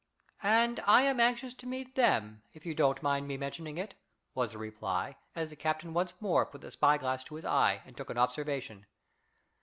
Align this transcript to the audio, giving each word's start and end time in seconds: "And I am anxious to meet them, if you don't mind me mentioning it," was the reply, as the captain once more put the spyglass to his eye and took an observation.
"And 0.41 0.79
I 0.87 1.03
am 1.03 1.19
anxious 1.19 1.53
to 1.53 1.67
meet 1.67 1.93
them, 1.93 2.41
if 2.55 2.65
you 2.65 2.73
don't 2.73 3.03
mind 3.03 3.27
me 3.27 3.37
mentioning 3.37 3.77
it," 3.77 3.93
was 4.33 4.53
the 4.53 4.57
reply, 4.57 5.17
as 5.35 5.51
the 5.51 5.55
captain 5.55 5.93
once 5.93 6.15
more 6.19 6.43
put 6.43 6.61
the 6.61 6.71
spyglass 6.71 7.23
to 7.25 7.35
his 7.35 7.45
eye 7.45 7.83
and 7.85 7.95
took 7.95 8.09
an 8.09 8.17
observation. 8.17 8.87